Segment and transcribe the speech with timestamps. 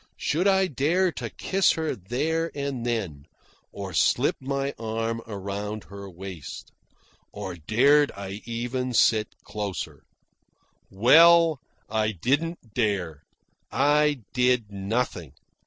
[0.17, 3.27] Should I dare to kiss her there and then,
[3.71, 6.71] or slip my arm around her waist?
[7.31, 10.01] Or dared I even sit closer?
[10.89, 13.25] Well, I didn't dare.
[13.71, 15.33] I did nothing.